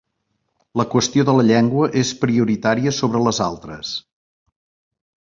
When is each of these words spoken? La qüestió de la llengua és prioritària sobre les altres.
La 0.81 0.85
qüestió 0.93 1.25
de 1.27 1.35
la 1.41 1.45
llengua 1.51 1.91
és 2.03 2.15
prioritària 2.25 2.97
sobre 3.03 3.25
les 3.29 3.45
altres. 3.53 3.97